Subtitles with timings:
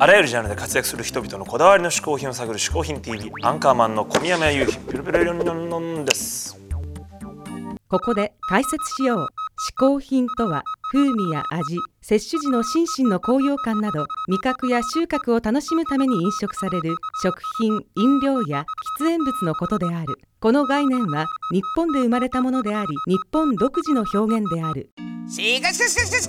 [0.00, 6.56] あらゆるジャンルで活躍する人々のこだわりの嗜好品を探る嗜好品 TV アンカーマンの小宮山雄飛ピルピルリンノンです
[7.88, 9.26] ここで解説しよう嗜
[9.76, 18.64] 好品とは風味や味摂取時の心身の高揚感など味覚や収穫を楽しむために飲食される食品飲料や
[19.00, 20.18] 喫煙物のことである。
[20.40, 24.90] この概念は日本で生まれたものであり日本独自の表現である。
[25.28, 26.28] しかしかしかしかし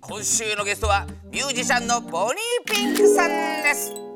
[0.00, 3.30] 今週のゲストはミュージシャンのボニーピンクさん
[3.62, 4.07] です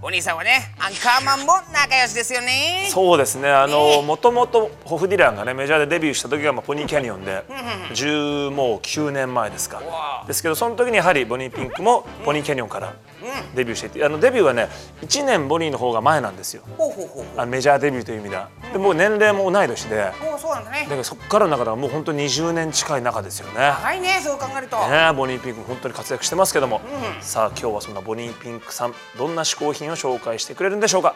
[0.00, 2.88] ボニーさんはねアンカーマンも仲良しですよね。
[2.90, 3.50] そうですね。
[3.50, 7.44] あのもともとホフ・ディランがねメジャーでデビューした時が、まあ、ポニーキャニオンで
[7.92, 9.82] 10もう9年前ですか。
[10.26, 12.94] ですけどその時にやはりボニーピンクもポニーキャニオンから
[13.54, 14.68] デビューしていてあのデビューはね
[15.02, 16.62] 1年ボニーの方が前なんですよ。
[17.36, 18.48] あのメジャーデビューという意味では。
[18.72, 20.12] でもう年齢も同い年で。
[20.34, 20.82] おそうなんだね。
[20.84, 23.60] だからそこからの中ではもう本当に20年近い中ですよね。
[23.60, 26.80] はいねそう考えると、ねボニーピンク本当に活躍してますけども、
[27.20, 31.14] さあ今日はそんなボニーピンクさんどんな嗜好品を紹介してくれるんでしょうか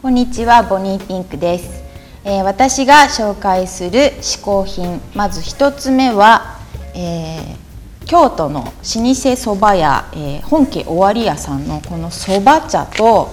[0.00, 1.82] こんにちは、ボニーピンクです。
[2.24, 6.58] えー私が紹介する嗜好品、まず一つ目は、
[6.94, 7.60] えー
[8.06, 13.30] 京都の老舗蕎麦屋、えー本家尾張屋さんのこの蕎麦茶と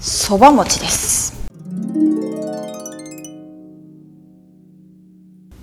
[0.00, 1.36] 蕎麦餅です。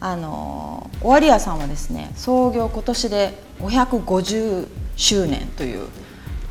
[0.01, 5.87] あの尾張屋さんはですね創業今年で550周年という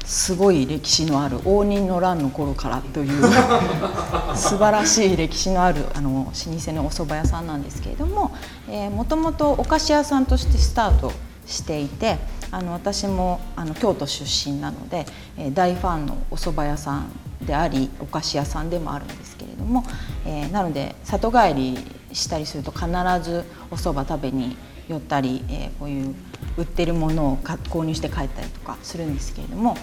[0.05, 3.23] すごい歴史のある応仁の乱の頃からという
[4.37, 8.31] 素晴らしい歴史のあるあの老舗のお蕎麦屋さんなんですけれども
[8.95, 11.11] もともとお菓子屋さんとしてスタート
[11.47, 12.19] していて
[12.50, 15.06] あの私もあの京都出身なので、
[15.37, 17.11] えー大ファンのお蕎麦屋さん
[17.45, 19.84] でありお菓子屋さんでもあるんですけれども、
[20.27, 21.78] えーなので里帰り
[22.12, 22.87] したりすると必
[23.22, 24.56] ずお蕎麦食べに
[24.88, 26.15] 寄ったり、えーこういう
[26.56, 29.76] 売ってるものを購入して帰ったりとかするんですけれども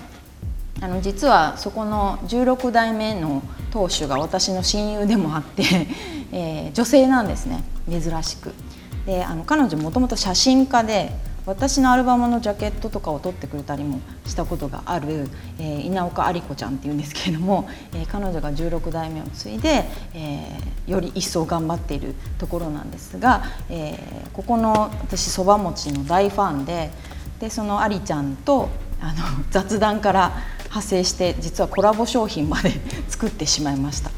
[0.79, 5.63] あの実はそこの16代目の当主が私の親友でもあって、
[6.31, 8.53] えー女性なんですね珍しく。
[9.05, 11.11] であの彼女もともと写真家で
[11.45, 15.27] 私のアルバムのジャケットとかを撮ってくれたりもしたことがある、
[15.59, 26.91] えー稲岡有子ちゃんっていうんですけれども、えー彼女が16代目を継いで、えーより一層頑張っているところなんですが、えーここの私そば餅の大ファンで
[27.39, 28.69] でその有ちゃんと
[29.01, 30.31] あの雑談から
[30.65, 32.71] 派生して実はコラボ商品まで
[33.09, 34.11] 作ってしまいました。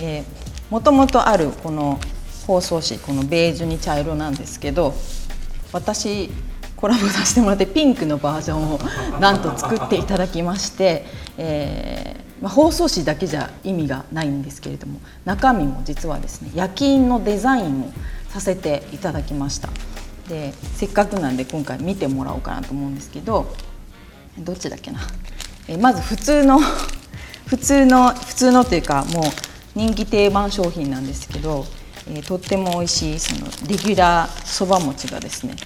[0.00, 0.24] えー、
[0.70, 1.98] もともとあるこの
[2.46, 4.94] 包装紙このベージュに茶色なんですけど
[5.72, 6.30] 私
[6.78, 8.78] コラボさせてもらってピンクのバージョンを
[9.18, 11.04] なんと作っていただきまして、
[11.36, 17.92] えーまあ、包装紙だけじゃ意味がないんですけれども中身も実はですね焼き印のデザインを
[18.28, 19.70] させていただきました。
[20.28, 23.50] でせっかくなんで今回見てもらおうかなと思うんですけど
[24.38, 25.00] どっちだっけな、
[25.66, 26.60] えーまず普通の
[27.48, 29.24] 普通の普通のというかもう
[29.74, 31.66] 人気定番商品なんですけど、
[32.06, 35.56] えーとっても美味しいそのレギュラーそば餅がですね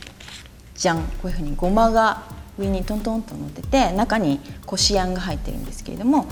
[0.83, 2.25] じゃんこういうふうにごまが
[2.59, 6.27] 上にトントンと乗ってて中にこしあんが入ってるんですけれども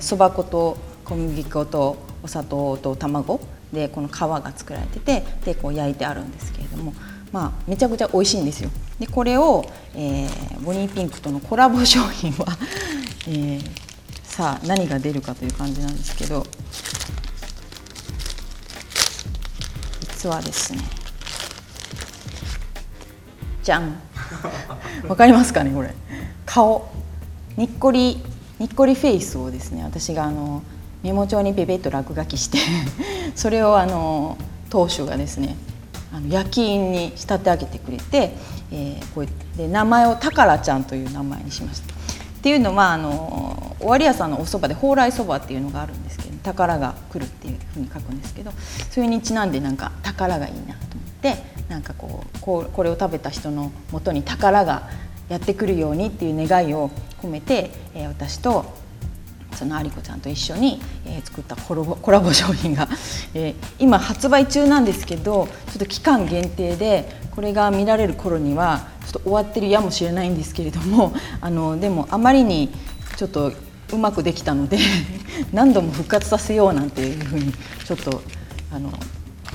[0.00, 3.40] そば、粉と小麦粉とお砂糖と卵
[3.72, 6.92] でこの皮が作られててでこう焼いてあるんですけれども、
[7.30, 8.70] まあ、めちゃくちゃ美味しいんですよ。
[8.98, 12.46] でこれを、えーボニーピンクとのコラボ商品は、
[13.28, 13.70] えー
[14.24, 16.44] さあ何が出るかという感じなんですけど
[20.00, 21.03] 実はですね
[23.64, 23.98] じゃん。
[25.08, 25.94] わかりますかねこれ。
[26.46, 26.88] 顔。
[27.56, 28.22] にっこり
[28.58, 30.62] にっこりフェイスをですね私があの
[31.02, 32.58] メモ帳にペペッと落書きして
[33.34, 34.36] それをあの
[34.70, 35.56] 当主がですね
[36.12, 38.36] あの焼き印に仕立て上げてくれて、
[38.70, 41.94] えーこうやって名前をたからちゃんという名前にしました。
[41.94, 41.96] っ
[42.42, 48.52] ていうのはあの尾張屋さんのお蕎麦で蓬莱そばっていうのがあるんですけど宝が来るっていうふうに書くんですけど
[48.90, 50.76] それにちなんでなんか宝がいいなと思っ
[51.22, 54.88] てなんかこうこうこれを食べた人のもとに宝が
[55.28, 58.64] やってくるようにっていう願いを込めて、えー私と
[59.54, 62.88] その有子ちゃんと一緒に、えー作ったコラボコラボ商品が、
[63.34, 71.12] えー今発売中なんですけどちょっと期間限定でこれが見られる頃にはちょっと終わってるやもしれないんですけれども
[71.42, 72.70] あのでもあまりに
[73.16, 73.52] ちょっと
[73.92, 74.78] うまくできたので
[75.52, 77.52] 何度も復活させようなんていうふうに
[77.84, 78.22] ちょっと
[78.72, 78.92] あの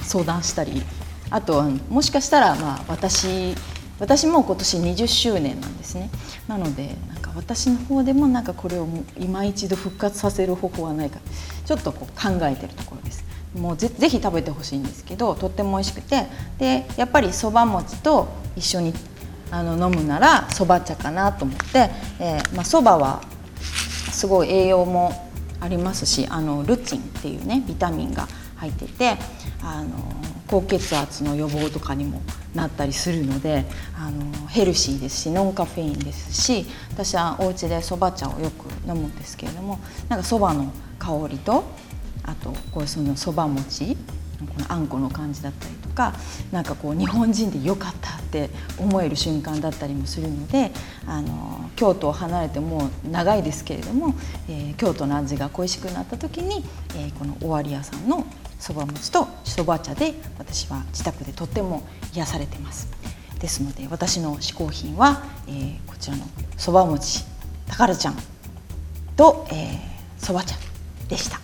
[0.03, 0.83] 相談したり
[1.31, 3.55] あともしかしたら、まあ、私
[3.99, 6.09] 私も今年20周年なんですね。
[6.47, 8.87] なのでなんか私の方でもなんかこれを
[9.17, 11.19] 今一度復活させる方法はないか。
[11.65, 13.25] ちょっとこう考えてるところです。
[13.55, 16.27] もうぜぜひ食べてほしいんですけどとっても美味しくて。
[16.57, 18.93] でやっぱりそば餅と一緒に
[19.51, 21.89] あの飲むならそば茶かなと思って。
[22.19, 23.21] えーまあそばは
[24.11, 25.29] すごい栄養も
[25.61, 28.27] ありますしあのルチンっていうねビタミンが
[28.59, 29.17] 入ってて
[29.63, 29.89] あの
[30.47, 32.21] 高血圧の予防とかにも
[32.53, 33.65] なったりするので
[33.95, 41.63] あのヘルシーですしノンカフェインですし私はお家でそば茶をよく飲むんですけれどもなんかそばの香りと
[42.23, 43.95] あとこうそのそば餅
[44.39, 46.13] このあんこの感じだったりとか
[46.51, 50.71] なんかこう日本人でよかったって思える瞬間だったりもするので
[51.05, 54.15] あの京都を離れてもう長いですけれども、
[54.47, 56.63] えー京都の味が恋しくなった時に、
[56.95, 58.25] えーこの尾張屋さんの
[58.59, 61.81] そば餅とそば茶で私は自宅でとっても
[62.13, 62.89] 癒されてます。
[63.39, 66.25] ですので私の嗜好品は、えーこちらの
[66.57, 67.23] そば餅
[67.67, 68.15] 宝ちゃん
[69.15, 69.45] と
[70.17, 70.55] そば、茶
[71.07, 71.39] でした。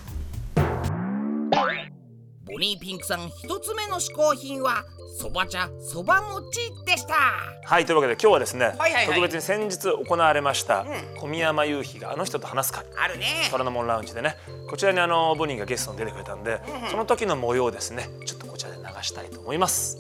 [2.46, 4.86] ボニーピンクさん一つ目の嗜好品は
[5.18, 7.16] そば茶そば餅でした。
[7.64, 9.06] はいというわけで今日はですね、はいはいはい。
[9.08, 10.86] 特別に先日行われました、
[11.22, 13.48] 小宮山雄飛があの人と話す会あるね。
[13.50, 14.36] 虎ノ門ラウンジでね。
[14.70, 16.60] こちらにあのボニーがゲストに出てくれたんで、
[16.92, 19.98] その時の模様をですねちょっとこちらで流したいと思います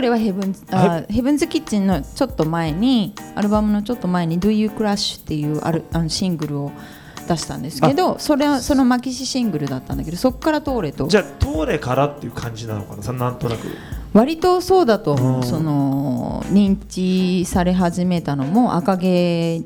[0.00, 6.72] トーレはヘブンズあヘブンズキッチンのちょっと前にアルバムのちょっと前に「Do You Crash」っていうあるあのシングルを
[7.28, 11.06] 出したんですけどそれはそのマキシシングルだったんだけどそこからトーレと。
[11.06, 13.66] じゃあトーレからっていう感じなのかなさなんとなく。
[14.14, 15.42] 割とそうだとうん。
[15.42, 19.60] その認知され始めたのも赤毛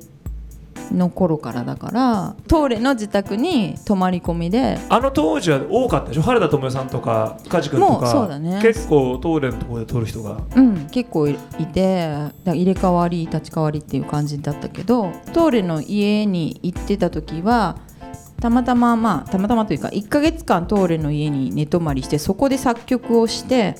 [0.93, 6.23] の頃からだからトーレの自宅に泊まり込みであの当時は多かったでしょ？
[6.23, 8.61] 原田知世さんとか梶君ともうかそうだね。
[8.63, 10.39] 結構トーレのところで撮る人が。
[10.57, 12.09] うん、結構いいて
[12.45, 17.77] 入れ替わり立ち替わりっていう感じだったけどトーレの家に行ってた時は
[18.41, 23.75] たまたままあたまたまというか1ヶ月間トーレの家に寝泊まりしてそこで作曲をして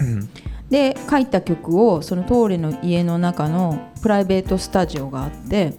[0.71, 5.75] で書いた曲をそのトーレの家の中のプライベートスタジオがあって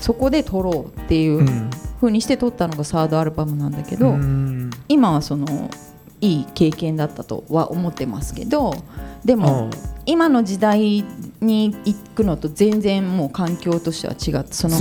[0.00, 1.70] そこで撮ろうっていううん。
[2.00, 4.70] 風にして撮ったのがサードアルバムなんだけど、うん。
[4.88, 5.70] 今はその
[6.22, 8.74] いい経験だったとは思ってますけど
[9.24, 9.70] でも、うん。
[10.06, 11.04] 今の時代
[11.40, 14.76] に行くのと全然もう環境としては違ってその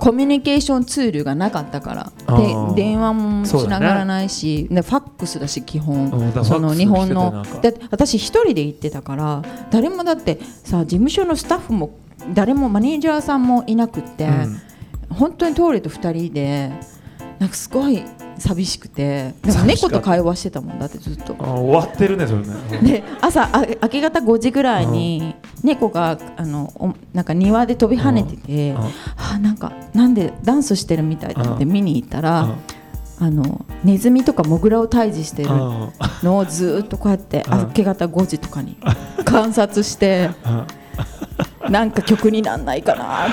[0.00, 6.10] コミュニケーションツールがなかったからで電話もしながらないし、でファックスだし基本、
[6.44, 7.44] その日本の
[7.90, 11.98] 私一人で行ってたから誰もだってさ事務所のスタッフも
[12.34, 14.60] 誰もマネージャーさんもいなくって、うん。
[15.10, 16.72] 本当にトーレと2人で
[17.38, 18.02] なんかすごい
[18.38, 19.34] 寂しくて
[19.66, 21.36] 猫と会話してたもんだってずっと。
[21.38, 22.46] あ終わってるねそれね。
[22.80, 28.78] うんで朝あ明け方5時ぐらいに猫があのおなんか庭で飛び跳ねてて、うん。
[28.78, 31.72] あなんかなんでダンスしてるみたいと思ってうん。
[31.72, 32.56] 見に行ったら、うん。
[33.26, 35.92] あのネズミとかモグラを退治してるうん。
[36.22, 37.58] のをずーっとこうやってうん。
[37.58, 38.78] 明け方5時とかに
[39.24, 40.66] 観察してうん
[41.72, 43.26] なんか曲になんないかな。
[43.26, 43.30] っ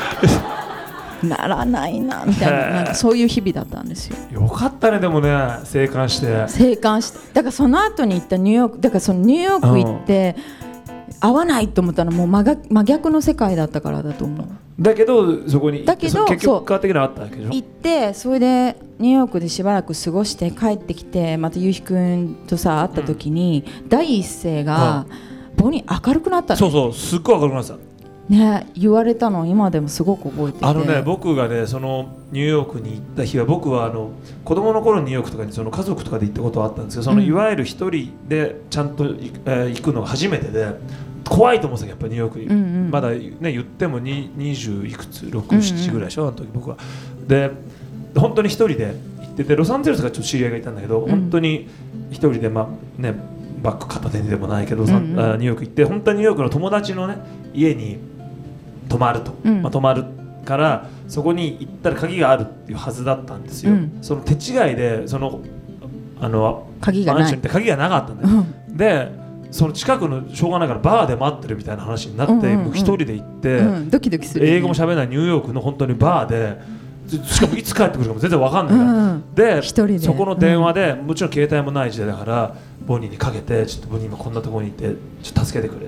[1.22, 2.24] てならないな。
[2.26, 2.70] みたいな。
[2.70, 4.16] なんかそういう日々だったんですよ。
[4.32, 5.30] よかったねでもね。
[5.66, 6.46] 生還して。
[6.48, 7.20] 生還して。
[7.34, 10.38] だからその後に行ったニューヨークだからそのニューヨーク行って
[11.20, 14.48] 合わないと思ったらもう真逆真逆の世界だったからだと思う。
[14.82, 17.50] だけどそこにだけどそ結局変わってきなかったわけでしょ？
[17.50, 25.06] 行ってそれでニューヨークでしばらく過ごして帰ってきてまたゆうひくんとさ会った時に、第一声が、
[25.58, 27.89] ボニー明るくなったねそうそうすっごい明るくなってた
[28.30, 30.66] ね言われたの今でもすごく覚えてて。
[30.66, 34.12] あのね僕がねそのニューヨークに行った日は僕はあの
[34.46, 37.26] 子供の頃にニューヨークとかにその家族とかで行ったことはあったんですけどそのうん。
[37.26, 40.68] いわゆる一人でちゃんとい、えー行くのが初めてで
[41.28, 42.92] 怖いと思ってたやっぱりニューヨークに、うんうん。
[42.92, 46.78] まだね言ってもに20いくつ67ぐらいでしょ、あの時僕は。
[47.28, 47.52] で
[48.16, 51.10] 本当に一人で行っててロサンゼルスがちょっと知り合いがいたんだけど、ん。
[51.10, 51.68] 本当に
[52.10, 53.14] 一人でまあね
[53.62, 55.20] バッグ片手にでもないけど、うんうん。
[55.20, 57.18] あニューヨーク行って本当にニューヨークの友達のね
[57.54, 57.98] 家に
[58.90, 59.62] 泊まると、うん。
[59.62, 60.04] まあ、泊まる
[60.44, 64.00] からそこに行ったら鍵があるっていうはずだったんですよ、うん。
[64.02, 65.42] その手違いでその
[66.20, 67.22] あの鍵がない。
[67.22, 69.12] マンションって鍵がなかったんだよ、で
[69.52, 72.64] その近くのしょうがないからバーで待ってるみたいな話になって、うんうんうん。
[72.66, 76.60] 僕一人で行って、うん、ドキドキするよね、英語も喋れないニューヨークの本当にバーで
[77.08, 80.00] ずしかもいつ帰ってくるかも全然わかんないから、うんうんで一人で。
[80.00, 82.56] そこの電話で、もちろん携帯もない時代だから
[82.86, 85.88] ボニーにかけてちょっとボニー今こんなところにいてちょっと助けてくれ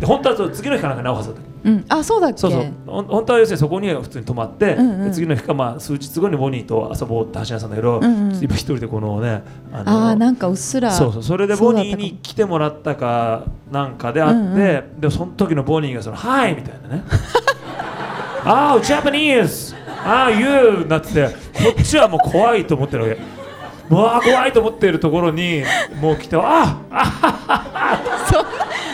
[0.00, 2.38] で本当はそう次の日かなんかに会うはずだうん、あそうだっけ？
[2.38, 2.72] そうそう。
[2.86, 5.04] 本当は要するにそこには普通に泊まって、うんうん。
[5.04, 9.42] で次の日かまあ数日後にボニーと遊ぼうって話し合ったんだけど、うんうん今一人でこのね
[9.74, 11.22] ああーなんかうっすらそうそう。
[11.22, 17.04] それでボニーに来てもらったかなんかであって、うんうでその時のボニーがその「はい」みたいなね。
[18.42, 20.86] ああジャパニーズああ You!
[20.88, 23.14] なっててこっちはもう怖いと思ってるわけ。
[23.16, 23.20] う
[23.90, 25.62] 怖いと思ってるところに
[26.00, 28.00] もう来てああ
[28.32, 28.48] そんな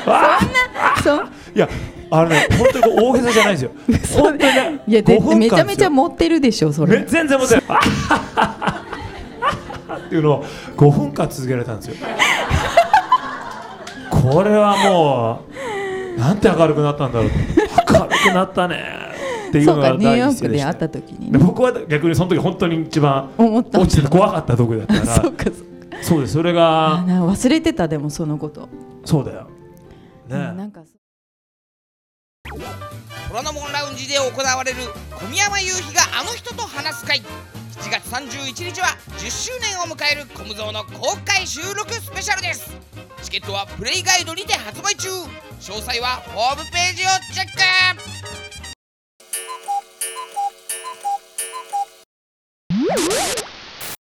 [0.05, 0.76] そ
[1.15, 1.19] ん？
[1.55, 1.69] いや
[2.11, 3.71] あのね本当に大げさじゃないんですよ。
[4.23, 7.01] 本当にねいやで5分間めちゃめちゃ持ってるでしょそれ。
[7.01, 7.65] め全然持ってない。
[10.07, 10.45] っていうのを
[10.77, 11.95] 5分間続けられたんですよ
[14.11, 15.45] これはも
[16.17, 17.31] うなんて明るくなったんだろう
[17.93, 18.85] 明るくなったね
[19.49, 25.45] っていうそうかのがニューヨークで会った時にでね僕は逆にその時本当に一番落ちてて怖かったとこだったからそうか
[26.03, 28.69] そうですそれあがな忘れてたでもそのこと、
[29.05, 29.49] そうだよ
[30.29, 30.83] ねなんか
[33.29, 34.79] 虎ノ門ラウンジで行われる
[35.13, 37.23] 小宮山雄飛があの人と話す会。
[37.81, 42.71] 7月31日は10周年を迎えるコムゾーの公開収録スペシャルです。
[43.23, 45.09] チケットはプレイガイドにて発売中。
[45.61, 48.56] 詳細はホームページをチェック。